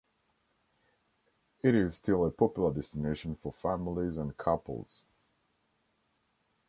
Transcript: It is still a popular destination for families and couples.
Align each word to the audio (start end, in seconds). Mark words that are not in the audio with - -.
It 1.61 1.75
is 1.75 1.95
still 1.95 2.25
a 2.25 2.31
popular 2.31 2.73
destination 2.73 3.35
for 3.35 3.53
families 3.53 4.17
and 4.17 4.35
couples. 4.35 5.05